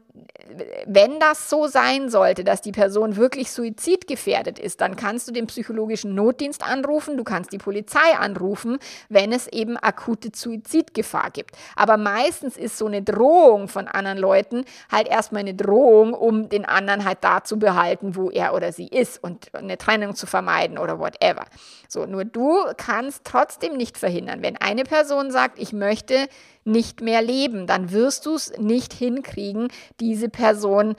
[0.86, 5.46] wenn das so sein sollte, dass die Person wirklich suizidgefährdet ist, dann kannst du den
[5.46, 11.56] psychologischen Notdienst anrufen, du kannst die Polizei anrufen, wenn es eben akute Suizidgefahr gibt.
[11.76, 16.66] Aber meistens ist so eine Drohung von anderen Leuten halt erstmal eine Drohung, um den
[16.66, 20.76] anderen halt da zu behalten, wo er oder sie ist und eine Trennung zu vermeiden
[20.76, 21.46] oder whatever.
[21.88, 26.28] So, nur du kannst trotzdem nicht verhindern, wenn eine Person sagt, ich möchte
[26.64, 29.68] nicht mehr leben, dann wirst du es nicht hinkriegen,
[30.00, 30.96] diese Person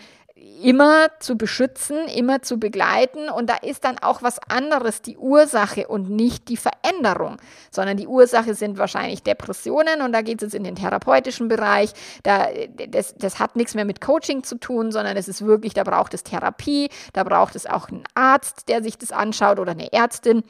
[0.62, 3.30] immer zu beschützen, immer zu begleiten.
[3.30, 7.38] Und da ist dann auch was anderes die Ursache und nicht die Veränderung,
[7.72, 11.94] sondern die Ursache sind wahrscheinlich Depressionen und da geht es jetzt in den therapeutischen Bereich.
[12.24, 12.48] Da,
[12.90, 16.14] das, das hat nichts mehr mit Coaching zu tun, sondern es ist wirklich, da braucht
[16.14, 20.44] es Therapie, da braucht es auch einen Arzt, der sich das anschaut oder eine Ärztin.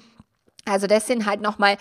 [0.65, 1.75] Also das sind halt nochmal,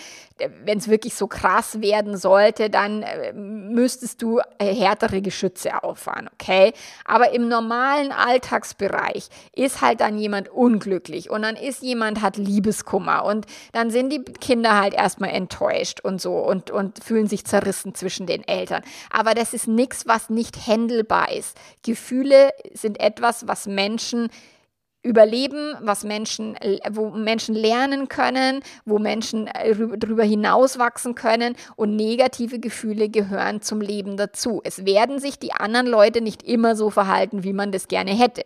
[0.64, 6.28] wenn es wirklich so krass werden sollte, dann äh, müsstest du äh, härtere Geschütze auffahren,
[6.32, 6.72] okay?
[7.04, 13.24] Aber im normalen Alltagsbereich ist halt dann jemand unglücklich und dann ist jemand hat Liebeskummer
[13.24, 17.94] und dann sind die Kinder halt erstmal enttäuscht und so und, und fühlen sich zerrissen
[17.94, 18.82] zwischen den Eltern.
[19.10, 21.56] Aber das ist nichts, was nicht händelbar ist.
[21.84, 24.28] Gefühle sind etwas, was Menschen
[25.02, 26.56] Überleben, was Menschen,
[26.90, 33.62] wo Menschen lernen können, wo Menschen äh, darüber hinaus wachsen können und negative Gefühle gehören
[33.62, 34.60] zum Leben dazu.
[34.62, 38.42] Es werden sich die anderen Leute nicht immer so verhalten, wie man das gerne hätte.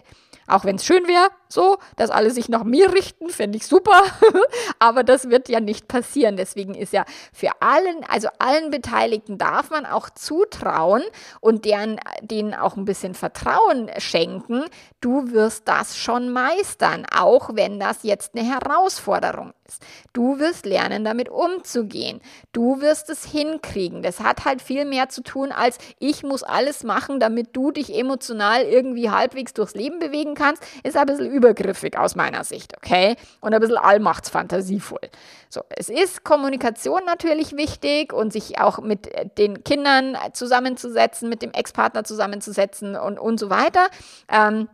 [0.47, 4.03] Auch wenn es schön wäre, so, dass alle sich nach mir richten, fände ich super.
[4.79, 6.37] Aber das wird ja nicht passieren.
[6.37, 11.03] Deswegen ist ja für allen, also allen Beteiligten darf man auch zutrauen
[11.41, 14.65] und deren, denen auch ein bisschen Vertrauen schenken.
[15.01, 19.83] Du wirst das schon meistern, auch wenn das jetzt eine Herausforderung ist.
[20.13, 22.21] Du wirst lernen, damit umzugehen.
[22.53, 24.03] Du wirst es hinkriegen.
[24.03, 27.95] Das hat halt viel mehr zu tun, als ich muss alles machen, damit du dich
[27.95, 30.63] emotional irgendwie halbwegs durchs Leben bewegen kannst.
[30.83, 33.17] Ist ein bisschen übergriffig aus meiner Sicht, okay?
[33.41, 35.11] Und ein bisschen allmachtsfantasievoll.
[35.49, 41.53] So, es ist Kommunikation natürlich wichtig und sich auch mit den Kindern zusammenzusetzen, mit dem
[41.53, 43.89] Ex-Partner zusammenzusetzen und, und so weiter.
[44.29, 44.69] Ähm,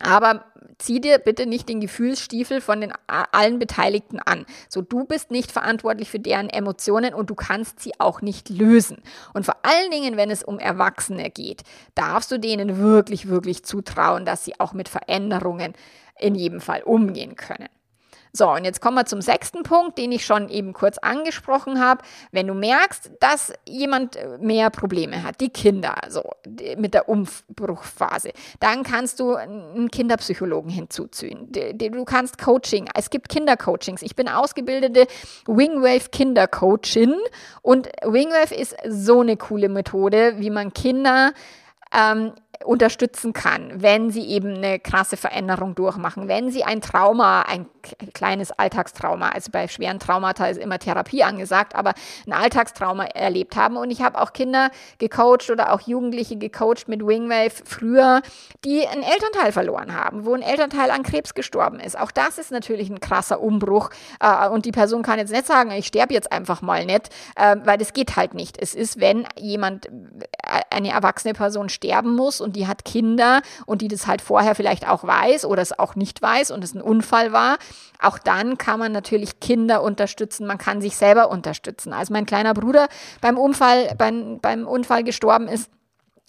[0.00, 0.44] aber
[0.78, 4.46] zieh dir bitte nicht den Gefühlsstiefel von den allen Beteiligten an.
[4.68, 9.02] So, du bist nicht verantwortlich für deren Emotionen und du kannst sie auch nicht lösen.
[9.34, 11.62] Und vor allen Dingen, wenn es um Erwachsene geht,
[11.94, 15.74] darfst du denen wirklich, wirklich zutrauen, dass sie auch mit Veränderungen
[16.18, 17.68] in jedem Fall umgehen können.
[18.32, 22.02] So, und jetzt kommen wir zum sechsten Punkt, den ich schon eben kurz angesprochen habe.
[22.30, 26.22] Wenn du merkst, dass jemand äh, mehr Probleme hat, die Kinder, so
[26.76, 31.50] mit der Umbruchphase, dann kannst du einen Kinderpsychologen hinzuziehen.
[31.50, 34.02] Du kannst Coaching, es gibt Kindercoachings.
[34.02, 35.06] Ich bin ausgebildete
[35.46, 37.14] Wingwave Kindercoachin
[37.62, 41.32] und Wingwave ist so eine coole Methode, wie man Kinder
[41.92, 42.32] ähm,
[42.64, 47.66] unterstützen kann, wenn sie eben eine krasse Veränderung durchmachen, wenn sie ein Trauma, ein
[48.12, 51.94] kleines Alltagstrauma, also bei schweren Traumata ist immer Therapie angesagt, aber
[52.26, 53.76] ein Alltagstrauma erlebt haben.
[53.76, 58.20] Und ich habe auch Kinder gecoacht oder auch Jugendliche gecoacht mit Wingwave früher,
[58.64, 61.98] die einen Elternteil verloren haben, wo ein Elternteil an Krebs gestorben ist.
[61.98, 63.90] Auch das ist natürlich ein krasser Umbruch.
[64.20, 67.56] Äh, und die Person kann jetzt nicht sagen, ich sterbe jetzt einfach mal nicht, äh,
[67.64, 68.60] weil das geht halt nicht.
[68.60, 69.90] Es ist, wenn jemand, äh,
[70.70, 74.56] eine erwachsene Person sterben muss und und die hat Kinder und die das halt vorher
[74.56, 77.58] vielleicht auch weiß oder es auch nicht weiß und es ein Unfall war,
[78.00, 81.92] auch dann kann man natürlich Kinder unterstützen, man kann sich selber unterstützen.
[81.92, 82.88] Als mein kleiner Bruder
[83.20, 85.70] beim Unfall, beim, beim Unfall gestorben ist,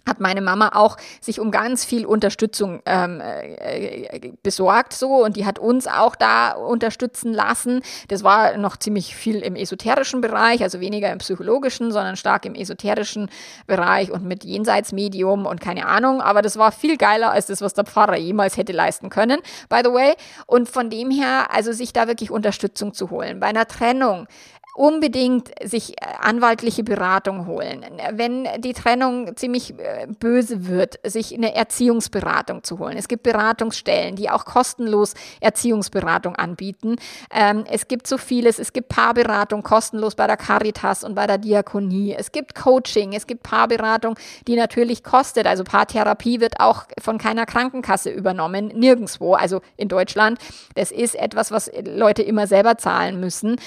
[0.07, 5.45] hat meine Mama auch sich um ganz viel Unterstützung ähm, äh, besorgt so und die
[5.45, 7.81] hat uns auch da unterstützen lassen.
[8.07, 12.55] Das war noch ziemlich viel im esoterischen Bereich, also weniger im psychologischen, sondern stark im
[12.55, 13.29] esoterischen
[13.67, 16.21] Bereich und mit Jenseitsmedium und keine Ahnung.
[16.21, 19.81] Aber das war viel geiler als das, was der Pfarrer jemals hätte leisten können, by
[19.83, 20.15] the way.
[20.47, 23.39] Und von dem her, also sich da wirklich Unterstützung zu holen.
[23.39, 24.27] Bei einer Trennung
[24.73, 27.83] unbedingt sich äh, anwaltliche Beratung holen.
[28.13, 32.97] Wenn die Trennung ziemlich äh, böse wird, sich eine Erziehungsberatung zu holen.
[32.97, 36.95] Es gibt Beratungsstellen, die auch kostenlos Erziehungsberatung anbieten.
[37.31, 38.59] Ähm, es gibt so vieles.
[38.59, 42.15] Es gibt Paarberatung kostenlos bei der Caritas und bei der Diakonie.
[42.17, 44.15] Es gibt Coaching, es gibt Paarberatung,
[44.47, 45.47] die natürlich kostet.
[45.47, 50.39] Also Paartherapie wird auch von keiner Krankenkasse übernommen, nirgendwo, also in Deutschland.
[50.75, 53.57] Das ist etwas, was Leute immer selber zahlen müssen.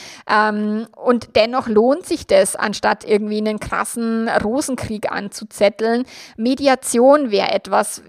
[0.96, 6.04] Und dennoch lohnt sich das, anstatt irgendwie einen krassen Rosenkrieg anzuzetteln.
[6.36, 8.02] Mediation wäre etwas,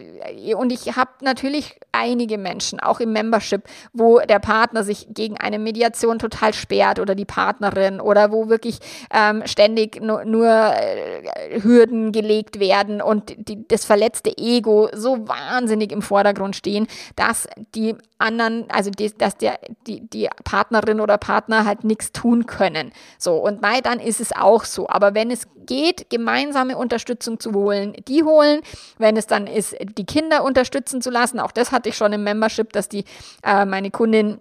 [0.56, 5.60] und ich habe natürlich einige Menschen, auch im Membership, wo der Partner sich gegen eine
[5.60, 8.80] Mediation total sperrt oder die Partnerin oder wo wirklich
[9.12, 15.92] ähm, ständig nur, nur äh, Hürden gelegt werden und die, das verletzte Ego so wahnsinnig
[15.92, 21.66] im Vordergrund stehen, dass die anderen, also die, dass der, die, die Partnerin oder Partner
[21.66, 22.75] halt nichts tun können.
[23.18, 24.88] So, und mei, dann ist es auch so.
[24.90, 28.62] Aber wenn es geht, gemeinsame Unterstützung zu holen, die holen.
[28.98, 32.24] Wenn es dann ist, die Kinder unterstützen zu lassen, auch das hatte ich schon im
[32.24, 33.06] Membership, dass die
[33.44, 34.40] äh, meine Kundin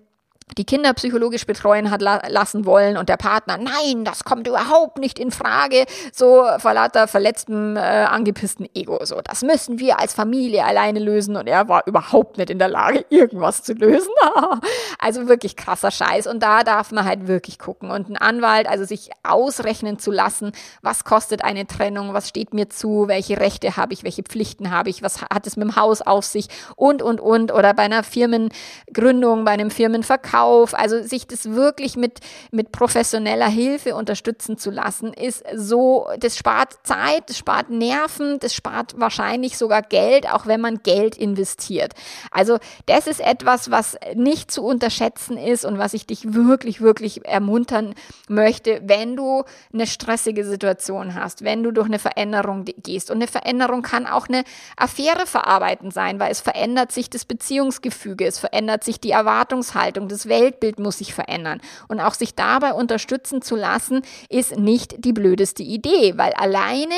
[0.59, 4.99] die Kinder psychologisch betreuen hat la lassen wollen und der Partner, nein, das kommt überhaupt
[4.99, 9.05] nicht in Frage, so vor lauter verletztem, äh, angepissten Ego.
[9.05, 12.69] So, das müssen wir als Familie alleine lösen und er war überhaupt nicht in der
[12.69, 14.11] Lage, irgendwas zu lösen.
[14.99, 18.85] also wirklich krasser Scheiß und da darf man halt wirklich gucken und ein Anwalt, also
[18.85, 20.53] sich ausrechnen zu lassen,
[20.83, 24.91] was kostet eine Trennung, was steht mir zu, welche Rechte habe ich, welche Pflichten habe
[24.91, 28.05] ich, was hat es mit dem Haus auf sich und, und, und oder bei einer
[28.05, 32.21] Firmengründung, bei einem Firmenverkauf Verkauf, also sich das wirklich mit,
[32.51, 38.55] mit professioneller Hilfe unterstützen zu lassen, ist so, das spart Zeit, das spart Nerven, das
[38.55, 41.93] spart wahrscheinlich sogar Geld, auch wenn man Geld investiert.
[42.31, 47.25] Also das ist etwas, was nicht zu unterschätzen ist und was ich dich wirklich, wirklich
[47.25, 47.95] ermuntern
[48.29, 53.11] möchte, wenn du eine stressige Situation hast, wenn du durch eine Veränderung gehst.
[53.11, 54.43] Und eine Veränderung kann auch eine
[54.77, 60.24] Affäre verarbeiten sein, weil es verändert sich das Beziehungsgefüge, es verändert sich die Erwartungshaltung, das
[60.29, 61.61] Weltbild muss sich verändern.
[61.89, 66.95] Und auch sich dabei unterstützen zu lassen, ist nicht die blödeste Idee, weil alleine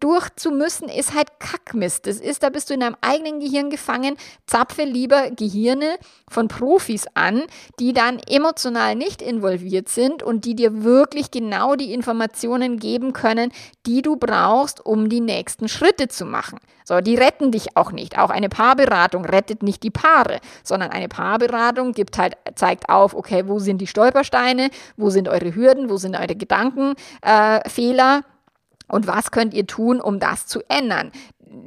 [0.00, 2.06] durchzumüssen ist halt Kackmist.
[2.06, 4.16] Das ist, da bist du in deinem eigenen Gehirn gefangen.
[4.46, 5.96] Zapfe lieber Gehirne
[6.28, 7.42] von Profis an,
[7.78, 13.52] die dann emotional nicht involviert sind und die dir wirklich genau die Informationen geben können,
[13.86, 16.58] die du brauchst, um die nächsten Schritte zu machen.
[16.84, 18.16] So, die retten dich auch nicht.
[18.16, 23.48] Auch eine Paarberatung rettet nicht die Paare, sondern eine Paarberatung gibt halt, zeigt auf, okay,
[23.48, 28.18] wo sind die Stolpersteine, wo sind eure Hürden, wo sind eure Gedankenfehler.
[28.18, 28.35] Äh,
[28.88, 31.12] und was könnt ihr tun, um das zu ändern?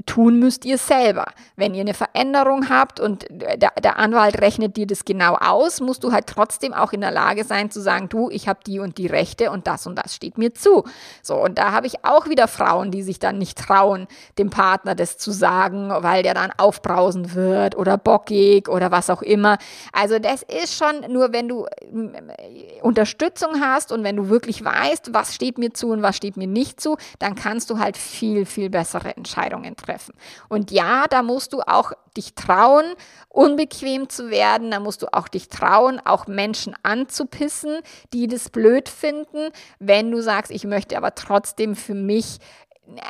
[0.05, 1.25] Tun müsst ihr selber.
[1.55, 6.03] Wenn ihr eine Veränderung habt und der, der, Anwalt rechnet dir das genau aus, musst
[6.03, 8.97] du halt trotzdem auch in der Lage sein zu sagen, du, ich habe die und
[8.97, 10.83] die Rechte und das und das steht mir zu.
[11.21, 14.95] So, und da habe ich auch wieder Frauen, die sich dann nicht trauen, dem Partner
[14.95, 19.57] das zu sagen, weil der dann aufbrausen wird oder bockig oder was auch immer.
[19.93, 25.13] Also das ist schon nur, wenn du äh, Unterstützung hast und wenn du wirklich weißt,
[25.13, 28.45] was steht mir zu und was steht mir nicht zu, dann kannst du halt viel,
[28.45, 30.13] viel bessere Entscheidungen treffen.
[30.47, 32.85] Und ja, da musst du auch dich trauen,
[33.29, 34.71] unbequem zu werden.
[34.71, 37.79] Da musst du auch dich trauen, auch Menschen anzupissen,
[38.13, 42.39] die das blöd finden, wenn du sagst, ich möchte aber trotzdem für mich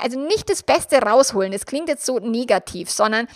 [0.02, 3.28] also nicht das Beste rausholen, das klingt jetzt so negativ, sondern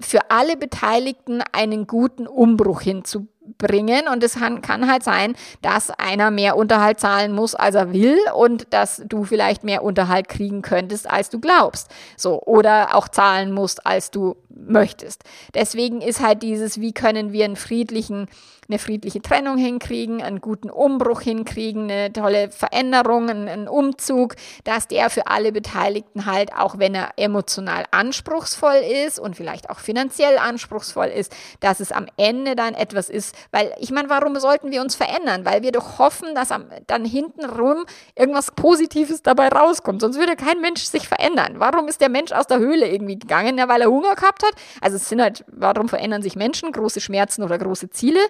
[0.00, 4.08] für alle Beteiligten einen guten Umbruch hinzubekommen bringen.
[4.08, 8.66] Und es kann, halt sein, dass einer mehr Unterhalt zahlen muss, als er will und
[8.70, 11.88] dass du vielleicht mehr Unterhalt kriegen könntest, als du glaubst.
[12.16, 12.42] So.
[12.42, 15.24] Oder auch zahlen musst, als du möchtest.
[15.54, 18.28] Deswegen ist halt dieses, wie können wir einen friedlichen
[18.68, 25.08] eine friedliche Trennung hinkriegen, einen guten Umbruch hinkriegen, eine tolle Veränderung, einen, Umzug, dass der
[25.08, 31.06] für alle Beteiligten halt, auch wenn er emotional anspruchsvoll ist und vielleicht auch finanziell anspruchsvoll
[31.06, 34.94] ist, dass es am Ende dann etwas ist, weil ich meine, warum sollten wir uns
[34.94, 35.44] verändern?
[35.44, 40.00] Weil wir doch hoffen, dass am, dann hintenrum irgendwas Positives dabei rauskommt.
[40.00, 41.54] Sonst würde kein Mensch sich verändern.
[41.58, 43.58] Warum ist der Mensch aus der Höhle irgendwie gegangen?
[43.58, 44.52] Ja, weil er Hunger gehabt hat.
[44.80, 46.72] Also es sind halt, warum verändern sich Menschen?
[46.72, 48.20] Große Schmerzen oder große Ziele.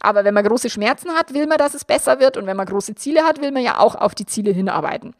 [0.00, 2.36] Aber wenn man große Schmerzen hat, will man, dass es besser wird.
[2.36, 5.14] Und wenn man große Ziele hat, will man ja auch auf die Ziele hinarbeiten.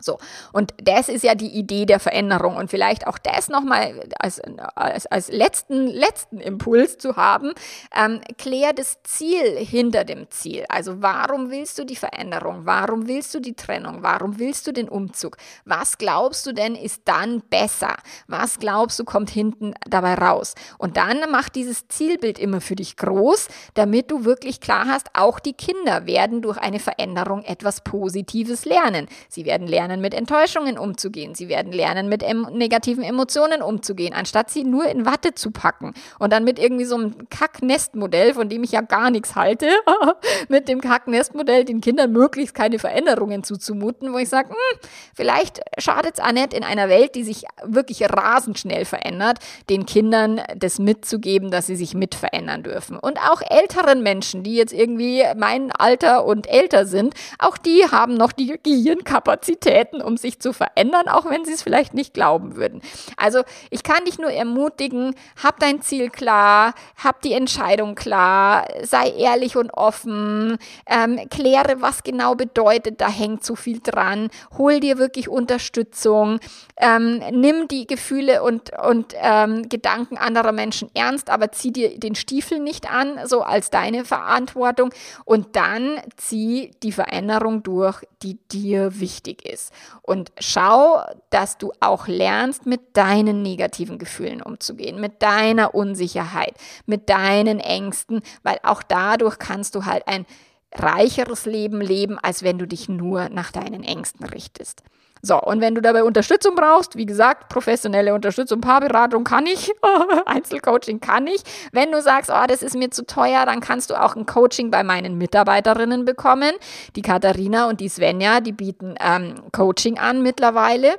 [0.00, 0.18] So,
[0.52, 4.40] und das ist ja die Idee der Veränderung und vielleicht auch das nochmal als,
[4.74, 7.52] als, als letzten, letzten Impuls zu haben,
[7.96, 10.64] ähm, klär das Ziel hinter dem Ziel.
[10.68, 12.62] Also warum willst du die Veränderung?
[12.64, 14.02] Warum willst du die Trennung?
[14.02, 15.36] Warum willst du den Umzug?
[15.64, 17.96] Was glaubst du denn ist dann besser?
[18.26, 20.54] Was glaubst du kommt hinten dabei raus?
[20.78, 25.40] Und dann mach dieses Zielbild immer für dich groß, damit du wirklich klar hast, auch
[25.40, 29.08] die Kinder werden durch eine Veränderung etwas Positives lernen.
[29.28, 31.34] Sie werden lernen, lernen, mit Enttäuschungen umzugehen.
[31.34, 35.94] Sie werden lernen, mit em negativen Emotionen umzugehen, anstatt sie nur in Watte zu packen
[36.18, 39.68] und dann mit irgendwie so einem Kack-Nest-Modell, von dem ich ja gar nichts halte,
[40.48, 46.14] mit dem Kack-Nest-Modell den Kindern möglichst keine Veränderungen zuzumuten, wo ich sage, hm, vielleicht schadet
[46.14, 51.50] es auch in einer Welt, die sich wirklich rasend schnell verändert, den Kindern das mitzugeben,
[51.50, 52.96] dass sie sich mit verändern dürfen.
[52.96, 58.14] Und auch älteren Menschen, die jetzt irgendwie mein Alter und älter sind, auch die haben
[58.14, 62.56] noch die Gehirnkapazität täten, um sich zu verändern, auch wenn sie es vielleicht nicht glauben
[62.56, 62.82] würden.
[63.16, 69.10] Also ich kann dich nur ermutigen, hab dein Ziel klar, hab die Entscheidung klar, sei
[69.10, 74.98] ehrlich und offen, ähm, kläre, was genau bedeutet, da hängt zu viel dran, hol dir
[74.98, 76.40] wirklich Unterstützung,
[76.76, 82.14] ähm, nimm die Gefühle und, und ähm, Gedanken anderer Menschen ernst, aber zieh dir den
[82.14, 84.92] Stiefel nicht an, so als deine Verantwortung
[85.24, 89.69] und dann zieh die Veränderung durch, die dir wichtig ist.
[90.02, 96.54] Und schau, dass du auch lernst, mit deinen negativen Gefühlen umzugehen, mit deiner Unsicherheit,
[96.86, 100.26] mit deinen Ängsten, weil auch dadurch kannst du halt ein
[100.74, 104.82] reicheres Leben leben, als wenn du dich nur nach deinen Ängsten richtest.
[105.22, 109.70] So, und wenn du dabei Unterstützung brauchst, wie gesagt, professionelle Unterstützung, Paarberatung kann ich,
[110.26, 111.42] Einzelcoaching kann ich.
[111.72, 114.70] Wenn du sagst, oh, das ist mir zu teuer, dann kannst du auch ein Coaching
[114.70, 116.52] bei meinen Mitarbeiterinnen bekommen.
[116.96, 120.98] Die Katharina und die Svenja, die bieten ähm, Coaching an mittlerweile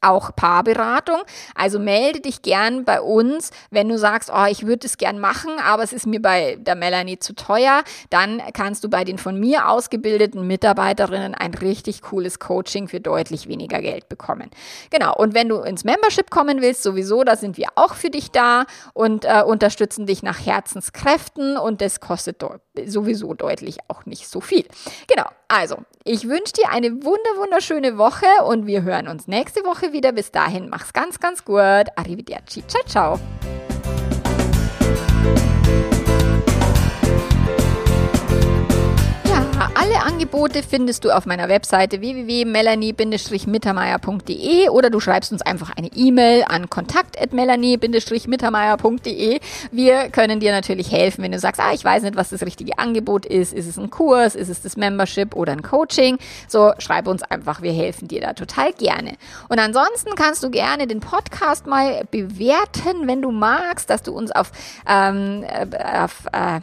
[0.00, 1.20] auch Paarberatung.
[1.54, 5.52] Also melde dich gern bei uns, wenn du sagst, oh, ich würde es gern machen,
[5.62, 7.82] aber es ist mir bei der Melanie zu teuer.
[8.10, 13.48] Dann kannst du bei den von mir ausgebildeten Mitarbeiterinnen ein richtig cooles Coaching für deutlich
[13.48, 14.50] weniger Geld bekommen.
[14.90, 15.14] Genau.
[15.14, 18.64] Und wenn du ins Membership kommen willst, sowieso, da sind wir auch für dich da
[18.94, 22.44] und äh, unterstützen dich nach Herzenskräften und das kostet
[22.86, 24.66] sowieso deutlich auch nicht so viel.
[25.06, 25.26] Genau.
[25.48, 30.12] Also, ich wünsche dir eine wunder wunderschöne Woche und wir hören uns nächste Woche wieder.
[30.12, 31.86] Bis dahin, mach's ganz, ganz gut.
[31.96, 32.64] Arrivederci.
[32.66, 33.20] Ciao, ciao.
[40.08, 46.70] Angebote findest du auf meiner Webseite www.melanie-mittermeier.de oder du schreibst uns einfach eine E-Mail an
[46.70, 49.40] kontakt.melanie-mittermeier.de.
[49.70, 52.78] Wir können dir natürlich helfen, wenn du sagst, ah, ich weiß nicht, was das richtige
[52.78, 53.52] Angebot ist.
[53.52, 54.34] Ist es ein Kurs?
[54.34, 56.16] Ist es das Membership oder ein Coaching?
[56.48, 57.60] So, schreib uns einfach.
[57.60, 59.18] Wir helfen dir da total gerne.
[59.50, 64.32] Und ansonsten kannst du gerne den Podcast mal bewerten, wenn du magst, dass du uns
[64.32, 64.52] auf,
[64.88, 65.66] ähm, äh,
[66.02, 66.62] auf äh,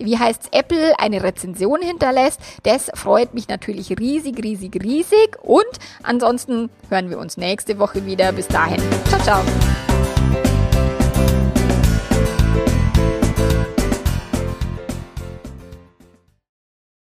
[0.00, 2.40] wie heißt Apple, eine Rezension hinterlässt.
[2.62, 5.36] Das freut mich natürlich riesig, riesig, riesig.
[5.42, 5.64] Und
[6.02, 8.32] ansonsten hören wir uns nächste Woche wieder.
[8.32, 8.82] Bis dahin.
[9.08, 9.93] Ciao, ciao.